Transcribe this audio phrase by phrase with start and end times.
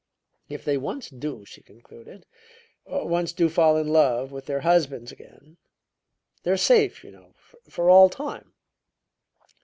[0.49, 2.25] "If they once do," she concluded,
[2.87, 5.57] "once do fall in love with their husbands again,
[6.41, 7.35] they're safe, you know,
[7.69, 8.51] for all time."